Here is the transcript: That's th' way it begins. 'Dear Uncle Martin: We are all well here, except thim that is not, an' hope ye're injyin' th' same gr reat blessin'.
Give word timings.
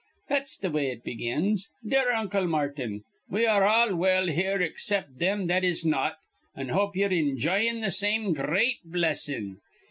That's 0.29 0.57
th' 0.57 0.71
way 0.73 0.87
it 0.87 1.03
begins. 1.03 1.69
'Dear 1.87 2.11
Uncle 2.11 2.47
Martin: 2.47 3.03
We 3.29 3.45
are 3.45 3.63
all 3.65 3.95
well 3.95 4.25
here, 4.29 4.59
except 4.59 5.19
thim 5.19 5.45
that 5.45 5.63
is 5.63 5.85
not, 5.85 6.15
an' 6.55 6.69
hope 6.69 6.95
ye're 6.95 7.11
injyin' 7.13 7.87
th' 7.87 7.93
same 7.93 8.33
gr 8.33 8.51
reat 8.51 8.77
blessin'. 8.83 9.59